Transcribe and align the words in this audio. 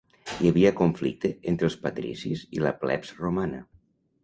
Hi 0.35 0.47
havia 0.51 0.71
conflicte 0.79 1.31
entre 1.51 1.69
els 1.71 1.77
patricis 1.85 2.43
i 2.59 2.65
la 2.65 2.75
plebs 2.85 3.15
romana. 3.23 3.63